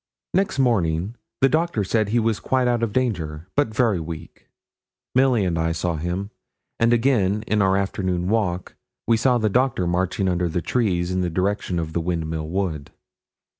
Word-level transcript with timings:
Next 0.33 0.57
morning 0.57 1.13
the 1.41 1.47
doctor 1.47 1.83
said 1.83 2.09
he 2.09 2.17
was 2.17 2.39
quite 2.39 2.67
out 2.67 2.81
of 2.81 2.91
danger, 2.91 3.45
but 3.55 3.67
very 3.67 3.99
weak. 3.99 4.47
Milly 5.13 5.45
and 5.45 5.59
I 5.59 5.73
saw 5.73 5.95
him; 5.97 6.31
and 6.79 6.91
again 6.91 7.43
in 7.45 7.61
our 7.61 7.77
afternoon 7.77 8.27
walk 8.27 8.75
we 9.05 9.15
saw 9.15 9.37
the 9.37 9.47
doctor 9.47 9.85
marching 9.85 10.27
under 10.27 10.49
the 10.49 10.59
trees 10.59 11.11
in 11.11 11.21
the 11.21 11.29
direction 11.29 11.77
of 11.77 11.93
the 11.93 12.01
Windmill 12.01 12.47
Wood. 12.49 12.89